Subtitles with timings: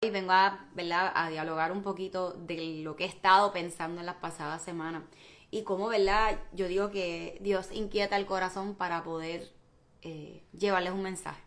[0.00, 1.10] Hoy vengo a, ¿verdad?
[1.12, 5.02] a dialogar un poquito de lo que he estado pensando en las pasadas semanas
[5.50, 6.38] y cómo, ¿verdad?
[6.52, 9.50] Yo digo que Dios inquieta el corazón para poder
[10.02, 11.42] eh, llevarles un mensaje.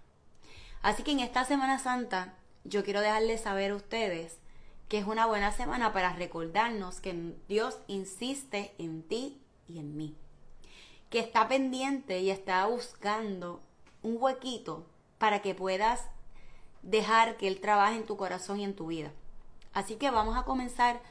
[0.81, 2.33] Así que en esta Semana Santa
[2.65, 4.37] yo quiero dejarles saber a ustedes
[4.89, 10.17] que es una buena semana para recordarnos que Dios insiste en ti y en mí.
[11.09, 13.63] Que está pendiente y está buscando
[14.01, 14.87] un huequito
[15.19, 16.09] para que puedas
[16.83, 19.11] dejar que Él trabaje en tu corazón y en tu vida.
[19.73, 21.01] Así que vamos a comenzar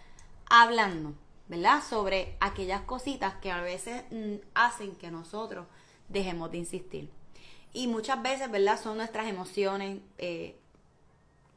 [0.48, 1.14] hablando,
[1.48, 1.82] ¿verdad?
[1.82, 5.66] Sobre aquellas cositas que a veces mm, hacen que nosotros
[6.08, 7.10] dejemos de insistir.
[7.72, 8.80] Y muchas veces, ¿verdad?
[8.80, 10.58] Son nuestras emociones, eh,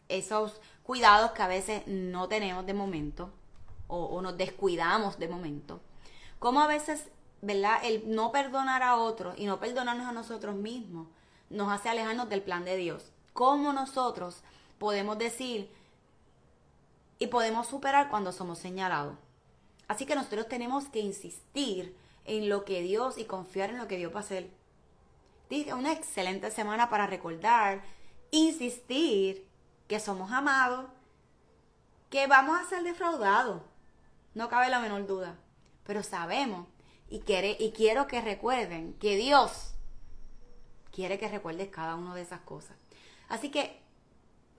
[0.10, 3.32] esos cuidados que a veces no tenemos de momento
[3.88, 5.82] o, o nos descuidamos de momento.
[6.40, 7.10] Como a veces,
[7.42, 7.80] ¿verdad?
[7.84, 11.08] El no perdonar a otros y no perdonarnos a nosotros mismos
[11.50, 14.42] nos hace alejarnos del plan de Dios cómo nosotros
[14.78, 15.72] podemos decir
[17.20, 19.18] y podemos superar cuando somos señalados.
[19.88, 23.98] Así que nosotros tenemos que insistir en lo que Dios y confiar en lo que
[23.98, 24.50] Dios va a hacer.
[25.72, 27.84] Una excelente semana para recordar,
[28.32, 29.48] insistir
[29.88, 30.88] que somos amados,
[32.10, 33.62] que vamos a ser defraudados.
[34.34, 35.38] No cabe la menor duda.
[35.84, 36.68] Pero sabemos
[37.10, 39.74] y, quiere, y quiero que recuerden que Dios
[40.92, 42.78] quiere que recuerdes cada una de esas cosas.
[43.34, 43.82] Así que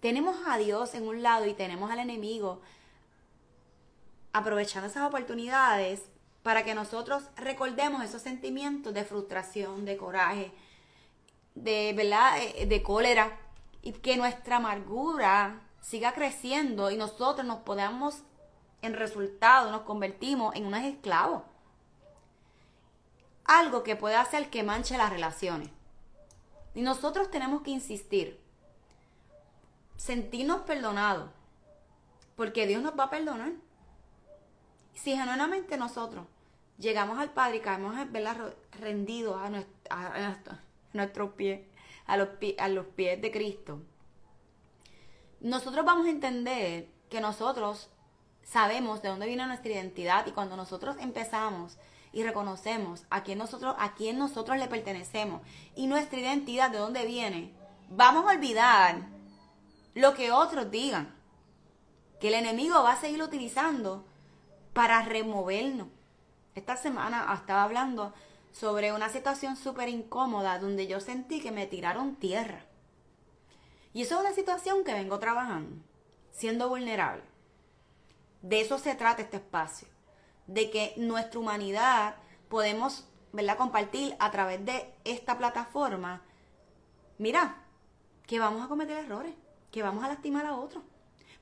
[0.01, 2.61] tenemos a Dios en un lado y tenemos al enemigo
[4.33, 6.03] aprovechando esas oportunidades
[6.43, 10.51] para que nosotros recordemos esos sentimientos de frustración, de coraje,
[11.55, 12.43] de, ¿verdad?
[12.43, 13.39] Eh, de cólera
[13.81, 18.25] y que nuestra amargura siga creciendo y nosotros nos podamos
[18.83, 21.45] en resultado nos convertimos en unos esclavos.
[23.45, 25.71] Algo que puede hacer que manche las relaciones.
[26.75, 28.43] Y nosotros tenemos que insistir
[29.97, 31.31] sentirnos perdonados,
[32.37, 33.53] porque Dios nos va a perdonar.
[34.95, 36.27] Si genuinamente nosotros
[36.79, 37.95] llegamos al Padre y caemos
[38.81, 39.51] rendidos a,
[40.93, 41.61] nuestros pies,
[42.07, 42.29] a los,
[42.59, 43.81] a los pies de Cristo,
[45.41, 47.91] nosotros vamos a entender que nosotros
[48.43, 51.77] sabemos de dónde viene nuestra identidad y cuando nosotros empezamos
[52.13, 55.43] y reconocemos a quién nosotros, a quién nosotros le pertenecemos
[55.75, 57.53] y nuestra identidad de dónde viene,
[57.91, 59.07] vamos a olvidar
[59.95, 61.15] lo que otros digan.
[62.21, 64.05] Que el enemigo va a seguir utilizando
[64.73, 65.89] para removernos.
[66.55, 68.15] Esta semana estaba hablando
[68.53, 72.65] sobre una situación súper incómoda donde yo sentí que me tiraron tierra.
[73.93, 75.77] Y eso es una situación que vengo trabajando,
[76.33, 77.23] siendo vulnerable.
[78.43, 79.89] De eso se trata este espacio,
[80.47, 82.17] de que nuestra humanidad
[82.49, 83.57] podemos ¿verdad?
[83.57, 86.23] compartir a través de esta plataforma.
[87.19, 87.65] Mira,
[88.27, 89.35] que vamos a cometer errores,
[89.75, 90.85] que vamos a lastimar a otro.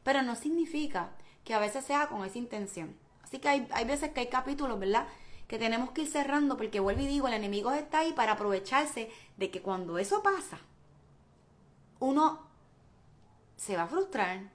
[0.03, 1.11] Pero no significa
[1.45, 2.97] que a veces sea con esa intención.
[3.23, 5.07] Así que hay, hay veces que hay capítulos, ¿verdad?
[5.47, 9.11] Que tenemos que ir cerrando porque vuelvo y digo, el enemigo está ahí para aprovecharse
[9.37, 10.59] de que cuando eso pasa,
[12.01, 12.41] uno
[13.55, 14.51] se va a frustrar,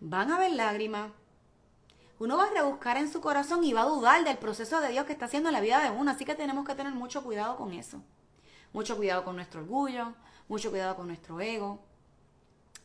[0.00, 1.12] van a haber lágrimas,
[2.18, 5.04] uno va a rebuscar en su corazón y va a dudar del proceso de Dios
[5.04, 6.10] que está haciendo en la vida de uno.
[6.10, 8.02] Así que tenemos que tener mucho cuidado con eso.
[8.72, 10.14] Mucho cuidado con nuestro orgullo,
[10.48, 11.89] mucho cuidado con nuestro ego,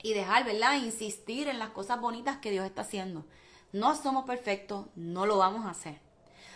[0.05, 0.75] y dejar, ¿verdad?
[0.75, 3.25] Insistir en las cosas bonitas que Dios está haciendo.
[3.71, 5.99] No somos perfectos, no lo vamos a hacer.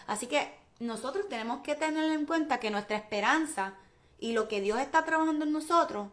[0.05, 3.73] Así que nosotros tenemos que tener en cuenta que nuestra esperanza
[4.19, 6.09] y lo que Dios está trabajando en nosotros,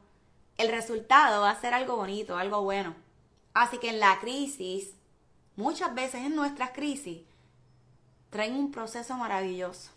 [0.57, 2.95] el resultado va a ser algo bonito, algo bueno.
[3.53, 4.95] Así que en la crisis,
[5.57, 7.21] muchas veces en nuestras crisis,
[8.31, 9.91] traen un proceso maravilloso.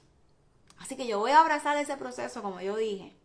[0.77, 3.16] Así que yo voy a abrazar ese proceso, como yo dije.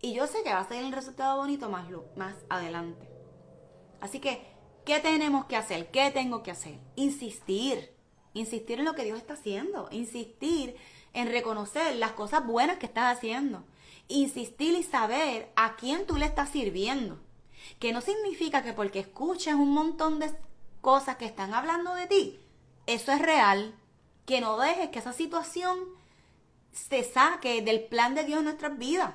[0.00, 1.84] Y yo sé que va a ser el resultado bonito más,
[2.16, 3.15] más adelante.
[4.00, 4.46] Así que,
[4.84, 5.90] ¿qué tenemos que hacer?
[5.90, 6.78] ¿Qué tengo que hacer?
[6.96, 7.92] Insistir.
[8.34, 9.88] Insistir en lo que Dios está haciendo.
[9.90, 10.76] Insistir
[11.12, 13.64] en reconocer las cosas buenas que estás haciendo.
[14.08, 17.18] Insistir y saber a quién tú le estás sirviendo.
[17.78, 20.30] Que no significa que porque escuches un montón de
[20.86, 22.38] cosas que están hablando de ti,
[22.86, 23.74] eso es real.
[24.24, 25.80] Que no dejes que esa situación
[26.70, 29.12] se saque del plan de Dios en nuestras vidas.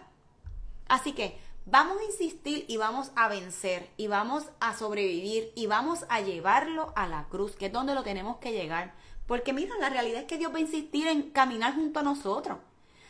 [0.89, 6.05] Así que Vamos a insistir y vamos a vencer y vamos a sobrevivir y vamos
[6.09, 8.95] a llevarlo a la cruz, que es donde lo tenemos que llegar.
[9.27, 12.57] Porque mira, la realidad es que Dios va a insistir en caminar junto a nosotros.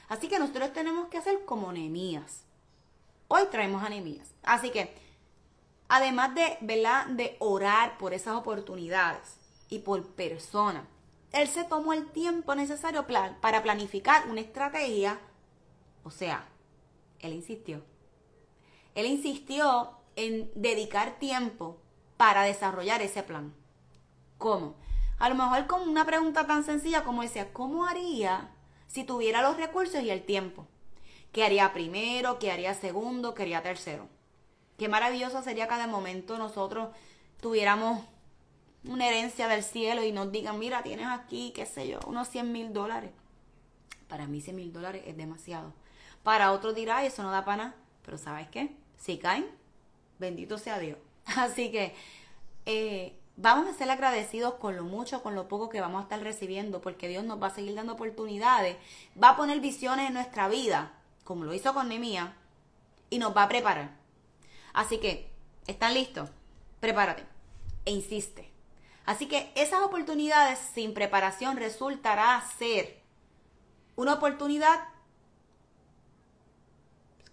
[0.09, 2.43] Así que nosotros tenemos que hacer como Nehemías.
[3.29, 3.89] Hoy traemos a.
[4.43, 4.93] Así que,
[5.87, 7.07] además de, ¿verdad?
[7.07, 9.37] de orar por esas oportunidades
[9.69, 10.83] y por personas,
[11.31, 15.21] él se tomó el tiempo necesario para planificar una estrategia.
[16.03, 16.49] O sea,
[17.19, 17.81] él insistió
[18.95, 21.77] él insistió en dedicar tiempo
[22.17, 23.53] para desarrollar ese plan.
[24.37, 24.75] ¿Cómo?
[25.19, 28.51] A lo mejor con una pregunta tan sencilla como decía, ¿cómo haría
[28.87, 30.67] si tuviera los recursos y el tiempo?
[31.31, 32.39] ¿Qué haría primero?
[32.39, 33.33] ¿Qué haría segundo?
[33.33, 34.07] ¿Qué haría tercero?
[34.77, 36.89] Qué maravilloso sería que de momento nosotros
[37.39, 38.03] tuviéramos
[38.83, 42.51] una herencia del cielo y nos digan, mira, tienes aquí, qué sé yo, unos 100
[42.51, 43.11] mil dólares.
[44.07, 45.73] Para mí 100 mil dólares es demasiado.
[46.23, 47.75] Para otros dirá, eso no da para nada.
[48.03, 48.75] Pero ¿sabes qué?
[49.01, 49.49] Si caen,
[50.19, 50.97] bendito sea Dios.
[51.25, 51.95] Así que
[52.65, 56.21] eh, vamos a ser agradecidos con lo mucho, con lo poco que vamos a estar
[56.21, 58.77] recibiendo, porque Dios nos va a seguir dando oportunidades.
[59.21, 60.93] Va a poner visiones en nuestra vida,
[61.23, 62.37] como lo hizo con Nemía,
[63.09, 63.97] y nos va a preparar.
[64.71, 65.31] Así que,
[65.67, 66.29] ¿están listos?
[66.79, 67.25] Prepárate
[67.85, 68.51] e insiste.
[69.05, 73.01] Así que esas oportunidades sin preparación resultará ser
[73.95, 74.87] una oportunidad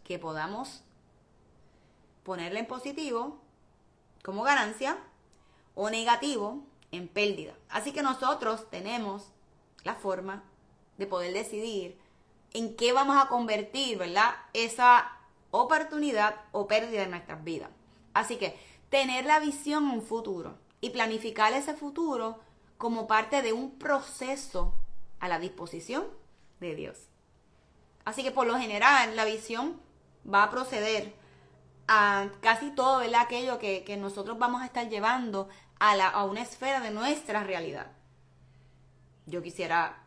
[0.02, 0.82] que podamos
[2.28, 3.40] ponerle en positivo
[4.22, 4.98] como ganancia
[5.74, 7.54] o negativo en pérdida.
[7.70, 9.32] Así que nosotros tenemos
[9.82, 10.44] la forma
[10.98, 11.98] de poder decidir
[12.52, 14.34] en qué vamos a convertir, ¿verdad?
[14.52, 15.10] Esa
[15.52, 17.70] oportunidad o pérdida en nuestras vidas.
[18.12, 18.58] Así que
[18.90, 22.40] tener la visión en un futuro y planificar ese futuro
[22.76, 24.74] como parte de un proceso
[25.18, 26.04] a la disposición
[26.60, 27.08] de Dios.
[28.04, 29.80] Así que por lo general la visión
[30.30, 31.14] va a proceder
[31.88, 35.48] a casi todo aquello que, que, nosotros vamos a estar llevando
[35.80, 37.86] a, la, a una esfera de nuestra realidad.
[39.26, 40.04] Yo quisiera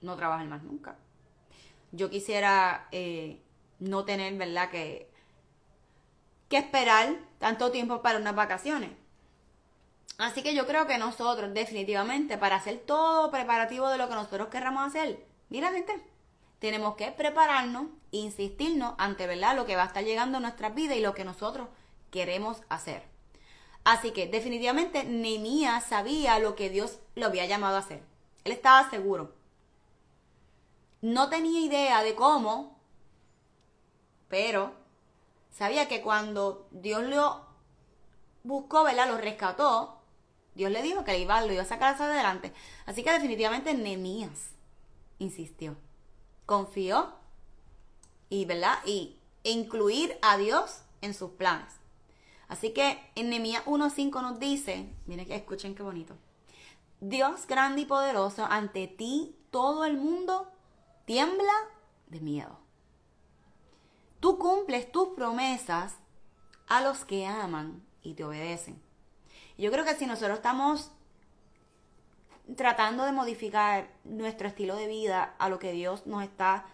[0.00, 0.96] no trabajar más nunca.
[1.90, 3.42] Yo quisiera eh,
[3.80, 5.10] no tener, ¿verdad?, que,
[6.48, 8.90] que esperar tanto tiempo para unas vacaciones.
[10.18, 14.48] Así que yo creo que nosotros, definitivamente, para hacer todo preparativo de lo que nosotros
[14.48, 16.00] querramos hacer, mira, gente,
[16.62, 19.56] tenemos que prepararnos, insistirnos ante ¿verdad?
[19.56, 21.66] lo que va a estar llegando a nuestras vidas y lo que nosotros
[22.12, 23.02] queremos hacer.
[23.82, 28.04] Así que definitivamente Nehemías sabía lo que Dios lo había llamado a hacer.
[28.44, 29.34] Él estaba seguro.
[31.00, 32.78] No tenía idea de cómo,
[34.28, 34.72] pero
[35.50, 37.44] sabía que cuando Dios lo
[38.44, 39.08] buscó, ¿verdad?
[39.08, 40.00] Lo rescató,
[40.54, 42.52] Dios le dijo que iba, lo iba a sacar hacia adelante.
[42.86, 44.50] Así que definitivamente Nehemías
[45.18, 45.76] insistió
[46.52, 47.14] confió
[48.28, 48.78] y, ¿verdad?
[48.84, 51.72] Y incluir a Dios en sus planes.
[52.46, 56.14] Así que en Nehemías 1.5 nos dice, miren que escuchen qué bonito.
[57.00, 60.52] Dios grande y poderoso, ante ti todo el mundo
[61.06, 61.54] tiembla
[62.08, 62.58] de miedo.
[64.20, 65.96] Tú cumples tus promesas
[66.68, 68.78] a los que aman y te obedecen.
[69.56, 70.90] Yo creo que si nosotros estamos
[72.56, 76.66] tratando de modificar nuestro estilo de vida a lo que Dios nos está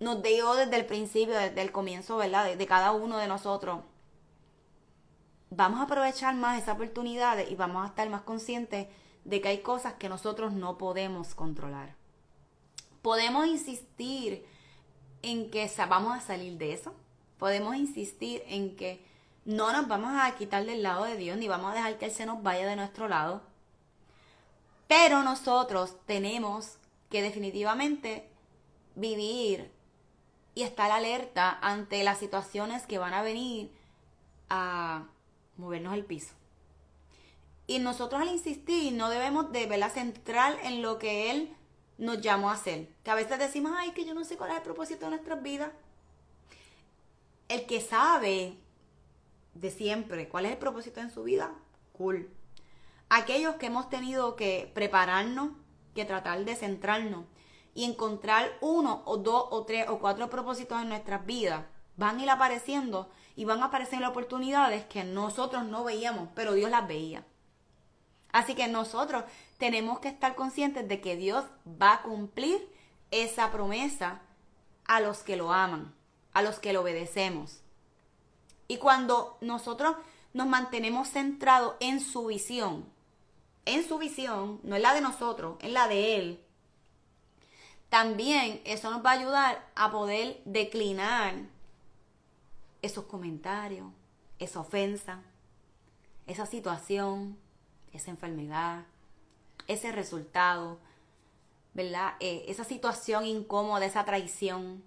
[0.00, 2.56] nos dio desde el principio, desde el comienzo, ¿verdad?
[2.56, 3.80] De, cada uno de nosotros.
[5.50, 8.86] Vamos a aprovechar más esas oportunidades y vamos a estar más conscientes
[9.24, 11.96] de que hay cosas que nosotros no podemos controlar.
[13.02, 14.44] Podemos insistir
[15.22, 16.94] en que vamos a salir de eso.
[17.38, 19.04] Podemos insistir en que
[19.44, 22.10] no nos vamos a quitar del lado de Dios ni vamos a dejar que Él
[22.10, 23.42] se nos vaya de nuestro lado.
[24.88, 26.78] Pero nosotros tenemos
[27.10, 28.28] que definitivamente
[28.94, 29.70] vivir
[30.54, 33.70] y estar alerta ante las situaciones que van a venir
[34.48, 35.04] a
[35.58, 36.34] movernos el piso.
[37.66, 41.54] Y nosotros al insistir no debemos de verla central en lo que Él
[41.98, 42.88] nos llamó a hacer.
[43.04, 45.42] Que a veces decimos, ay, que yo no sé cuál es el propósito de nuestras
[45.42, 45.70] vidas.
[47.48, 48.56] El que sabe
[49.52, 51.52] de siempre cuál es el propósito en su vida,
[51.92, 52.30] cool
[53.08, 55.50] aquellos que hemos tenido que prepararnos,
[55.94, 57.24] que tratar de centrarnos
[57.74, 61.64] y encontrar uno o dos o tres o cuatro propósitos en nuestras vidas,
[61.96, 66.70] van a ir apareciendo y van a aparecer oportunidades que nosotros no veíamos, pero Dios
[66.70, 67.24] las veía.
[68.32, 69.24] Así que nosotros
[69.58, 72.72] tenemos que estar conscientes de que Dios va a cumplir
[73.10, 74.20] esa promesa
[74.84, 75.94] a los que lo aman,
[76.32, 77.62] a los que lo obedecemos.
[78.68, 79.96] Y cuando nosotros
[80.34, 82.84] nos mantenemos centrados en su visión,
[83.64, 86.40] en su visión, no es la de nosotros, es la de Él,
[87.88, 91.34] también eso nos va a ayudar a poder declinar
[92.82, 93.86] esos comentarios,
[94.38, 95.22] esa ofensa,
[96.26, 97.38] esa situación,
[97.92, 98.84] esa enfermedad,
[99.66, 100.78] ese resultado,
[101.72, 102.14] ¿verdad?
[102.20, 104.84] Eh, esa situación incómoda, esa traición.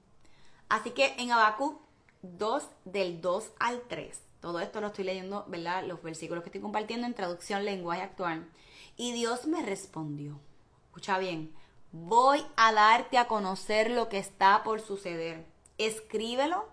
[0.69, 1.81] Así que en Habacuc
[2.21, 5.85] 2, del 2 al 3, todo esto lo estoy leyendo, ¿verdad?
[5.85, 8.49] Los versículos que estoy compartiendo en traducción lenguaje actual.
[8.97, 10.39] Y Dios me respondió,
[10.87, 11.53] escucha bien,
[11.91, 15.45] voy a darte a conocer lo que está por suceder.
[15.77, 16.67] Escríbelo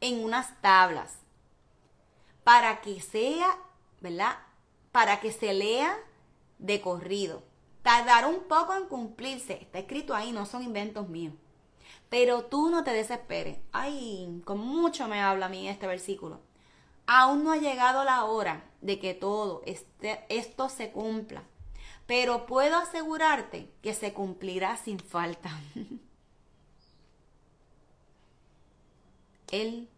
[0.00, 1.18] en unas tablas
[2.42, 3.56] para que sea,
[4.00, 4.38] ¿verdad?
[4.90, 5.96] Para que se lea
[6.58, 7.44] de corrido.
[7.82, 9.54] Tardar un poco en cumplirse.
[9.62, 11.34] Está escrito ahí, no son inventos míos.
[12.08, 13.58] Pero tú no te desesperes.
[13.72, 16.40] Ay, con mucho me habla a mí este versículo.
[17.12, 21.42] Aún no ha llegado la hora de que todo este, esto se cumpla.
[22.06, 25.50] Pero puedo asegurarte que se cumplirá sin falta.
[29.50, 29.88] Él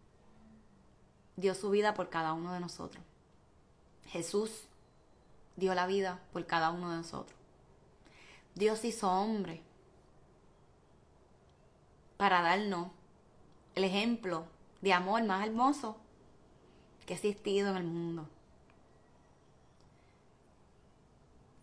[1.35, 3.03] dio su vida por cada uno de nosotros.
[4.07, 4.63] Jesús
[5.55, 7.37] dio la vida por cada uno de nosotros.
[8.55, 9.61] Dios hizo hombre
[12.17, 12.87] para darnos
[13.75, 14.45] el ejemplo
[14.81, 15.99] de amor más hermoso
[17.05, 18.27] que ha existido en el mundo.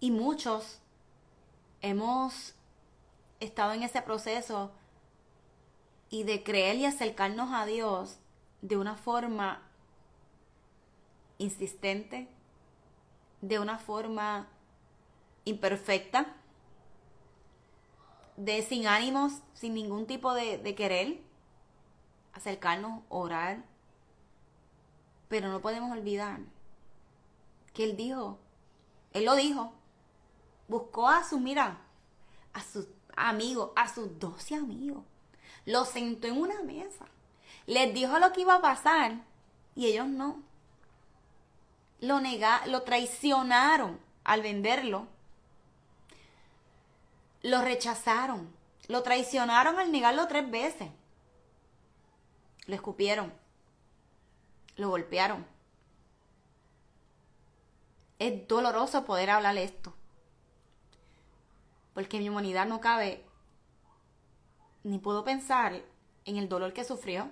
[0.01, 0.81] Y muchos
[1.83, 2.55] hemos
[3.41, 4.73] estado en ese proceso
[6.09, 8.19] y de creer y acercarnos a Dios
[8.63, 9.63] de una forma
[11.39, 12.29] insistente,
[13.41, 14.49] de una forma
[15.45, 16.35] imperfecta,
[18.37, 21.21] de sin ánimos, sin ningún tipo de, de querer,
[22.33, 23.70] acercarnos, orar.
[25.31, 26.41] Pero no podemos olvidar
[27.73, 28.39] que Él dijo,
[29.15, 29.73] Él lo dijo,
[30.69, 31.79] buscó a su, mira,
[32.53, 35.03] a sus amigos, a sus doce amigos,
[35.65, 37.07] los sentó en una mesa,
[37.65, 39.25] les dijo lo que iba a pasar
[39.75, 40.43] y ellos no.
[42.01, 45.07] Lo, nega, lo traicionaron al venderlo
[47.43, 48.53] lo rechazaron,
[48.89, 50.89] lo traicionaron al negarlo tres veces.
[52.67, 53.33] Lo escupieron,
[54.81, 55.47] lo golpearon.
[58.19, 59.95] Es doloroso poder hablar esto,
[61.95, 63.25] porque mi humanidad no cabe,
[64.83, 65.83] ni puedo pensar
[66.25, 67.31] en el dolor que sufrió.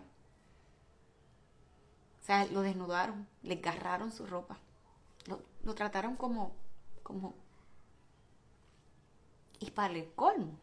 [2.20, 4.58] O sea, lo desnudaron, le agarraron su ropa,
[5.26, 6.54] lo, lo trataron como,
[7.02, 7.34] como
[9.60, 10.58] y para el colmo,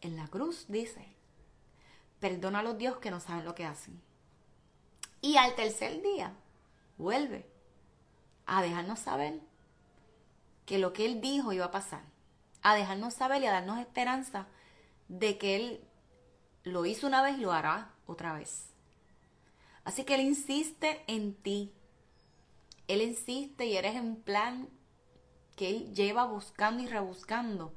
[0.00, 1.06] en la cruz dice,
[2.20, 4.00] perdona a los dios que no saben lo que hacen.
[5.20, 6.34] Y al tercer día,
[6.98, 7.46] vuelve
[8.46, 9.40] a dejarnos saber
[10.64, 12.02] que lo que Él dijo iba a pasar.
[12.62, 14.46] A dejarnos saber y a darnos esperanza
[15.08, 15.84] de que Él
[16.64, 18.72] lo hizo una vez y lo hará otra vez.
[19.84, 21.72] Así que Él insiste en ti.
[22.88, 24.68] Él insiste y eres en plan
[25.54, 27.72] que Él lleva buscando y rebuscando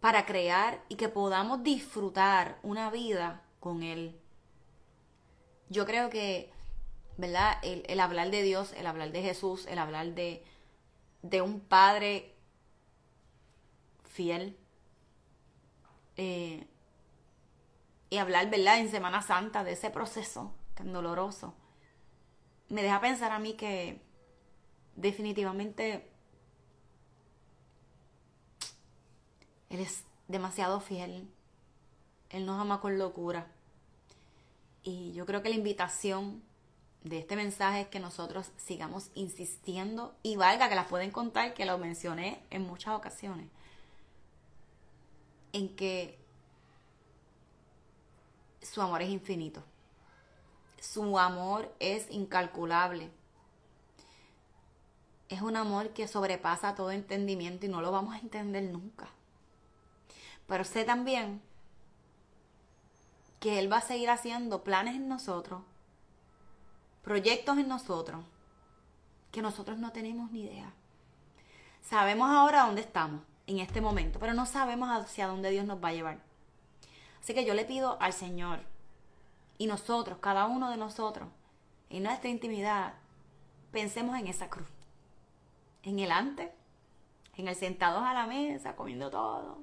[0.00, 4.20] para crear y que podamos disfrutar una vida con Él.
[5.68, 6.52] Yo creo que,
[7.16, 7.58] ¿verdad?
[7.62, 10.44] El, hablar de Dios, el hablar de Jesús, el hablar de,
[11.22, 12.34] de un Padre
[14.04, 14.56] fiel,
[16.16, 16.66] eh,
[18.08, 18.78] y hablar, ¿verdad?
[18.78, 21.54] En Semana Santa de ese proceso tan doloroso,
[22.68, 24.00] me deja pensar a mí que
[24.94, 26.10] definitivamente
[29.70, 31.28] Él es demasiado fiel.
[32.30, 33.46] Él nos ama con locura.
[34.86, 36.42] Y yo creo que la invitación
[37.02, 41.66] de este mensaje es que nosotros sigamos insistiendo y valga que las pueden contar, que
[41.66, 43.48] lo mencioné en muchas ocasiones,
[45.52, 46.18] en que
[48.62, 49.62] su amor es infinito.
[50.80, 53.10] Su amor es incalculable
[55.28, 59.08] es un amor que sobrepasa todo entendimiento y no lo vamos a entender nunca.
[60.46, 61.42] Pero sé también
[63.46, 65.62] que Él va a seguir haciendo planes en nosotros,
[67.04, 68.24] proyectos en nosotros,
[69.30, 70.72] que nosotros no tenemos ni idea.
[71.80, 75.90] Sabemos ahora dónde estamos en este momento, pero no sabemos hacia dónde Dios nos va
[75.90, 76.18] a llevar.
[77.20, 78.58] Así que yo le pido al Señor
[79.58, 81.28] y nosotros, cada uno de nosotros,
[81.88, 82.94] en nuestra intimidad,
[83.70, 84.66] pensemos en esa cruz
[85.84, 86.50] en el antes,
[87.36, 89.58] en el sentados a la mesa, comiendo todo.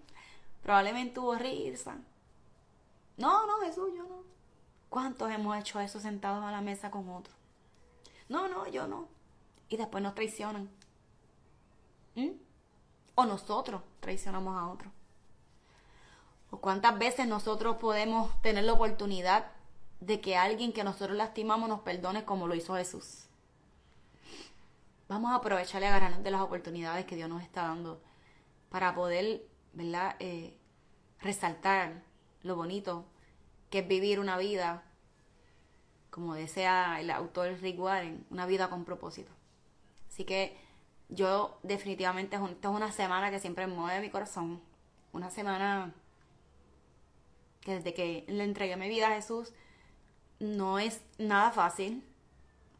[0.61, 1.97] Probablemente hubo risa.
[3.17, 4.23] No, no, Jesús, yo no.
[4.89, 7.35] ¿Cuántos hemos hecho eso sentados a la mesa con otros?
[8.29, 9.07] No, no, yo no.
[9.69, 10.69] Y después nos traicionan.
[12.15, 12.31] ¿Mm?
[13.15, 14.91] O nosotros traicionamos a otros.
[16.51, 19.51] O cuántas veces nosotros podemos tener la oportunidad
[19.99, 23.25] de que alguien que nosotros lastimamos nos perdone como lo hizo Jesús.
[25.07, 28.01] Vamos a aprovechar y agarrarnos de las oportunidades que Dios nos está dando
[28.69, 30.15] para poder, ¿verdad?
[30.19, 30.57] Eh,
[31.19, 32.03] resaltar
[32.43, 33.05] lo bonito
[33.69, 34.83] que es vivir una vida,
[36.09, 39.31] como desea el autor Rick Warren, una vida con propósito.
[40.09, 40.55] Así que
[41.09, 44.61] yo definitivamente, esta es una semana que siempre mueve mi corazón.
[45.11, 45.93] Una semana
[47.61, 49.53] que desde que le entregué mi vida a Jesús,
[50.39, 52.03] no es nada fácil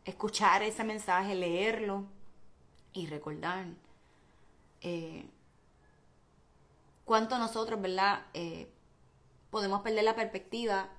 [0.06, 2.06] escuchar ese mensaje, leerlo
[2.92, 3.66] y recordar
[4.82, 5.26] eh,
[7.06, 8.26] cuánto nosotros, ¿verdad?
[8.34, 8.70] Eh,
[9.54, 10.90] podemos perder la perspectiva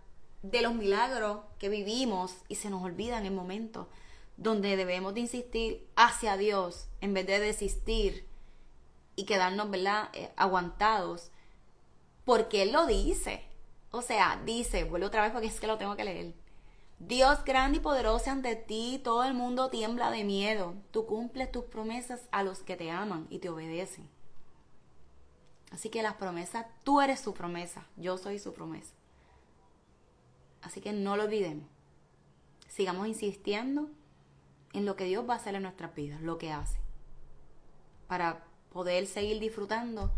[0.42, 3.88] de los milagros que vivimos y se nos olvida en el momento
[4.37, 8.28] donde debemos de insistir hacia Dios en vez de desistir
[9.16, 10.08] y quedarnos, ¿verdad?
[10.12, 11.32] Eh, aguantados
[12.25, 13.44] porque Él lo dice.
[13.90, 16.32] O sea, dice, vuelvo otra vez porque es que lo tengo que leer.
[17.00, 20.75] Dios grande y poderoso ante ti, todo el mundo tiembla de miedo.
[20.92, 24.08] Tú cumples tus promesas a los que te aman y te obedecen.
[25.74, 28.94] Así que las promesas, tú eres su promesa, yo soy su promesa.
[30.62, 31.66] Así que no lo olvidemos.
[32.68, 33.90] Sigamos insistiendo
[34.72, 36.78] en lo que Dios va a hacer en nuestras vidas, lo que hace,
[38.06, 40.12] para poder seguir disfrutando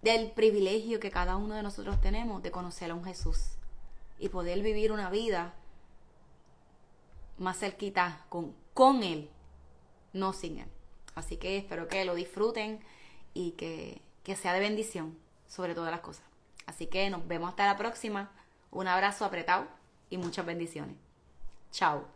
[0.00, 3.58] del privilegio que cada uno de nosotros tenemos de conocer a un Jesús
[4.18, 5.52] y poder vivir una vida
[7.36, 9.28] más cerquita con, con Él,
[10.14, 10.68] no sin Él.
[11.14, 12.80] Así que espero que lo disfruten
[13.36, 16.24] y que, que sea de bendición sobre todas las cosas.
[16.64, 18.30] Así que nos vemos hasta la próxima.
[18.70, 19.66] Un abrazo apretado
[20.08, 20.96] y muchas bendiciones.
[21.70, 22.15] Chao.